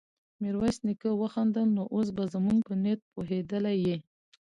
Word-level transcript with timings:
ميرويس 0.41 0.77
نيکه 0.85 1.11
وخندل: 1.21 1.67
نو 1.77 1.83
اوس 1.93 2.07
به 2.15 2.23
زموږ 2.33 2.59
په 2.67 2.73
نيت 2.83 2.99
پوهېدلی 3.13 3.75
يې؟ 3.85 3.97